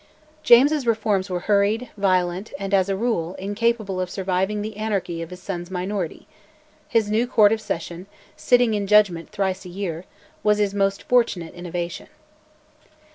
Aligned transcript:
James's 0.41 0.87
reforms 0.87 1.29
were 1.29 1.41
hurried, 1.41 1.91
violent, 1.95 2.51
and, 2.57 2.73
as 2.73 2.89
a 2.89 2.95
rule, 2.95 3.35
incapable 3.35 4.01
of 4.01 4.09
surviving 4.09 4.63
the 4.63 4.75
anarchy 4.75 5.21
of 5.21 5.29
his 5.29 5.43
son's 5.43 5.69
minority: 5.69 6.25
his 6.89 7.11
new 7.11 7.27
Court 7.27 7.51
of 7.51 7.61
Session, 7.61 8.07
sitting 8.35 8.73
in 8.73 8.87
judgment 8.87 9.29
thrice 9.29 9.63
a 9.63 9.69
year, 9.69 10.05
was 10.41 10.57
his 10.57 10.73
most 10.73 11.03
fortunate 11.03 11.53
innovation. 11.53 12.07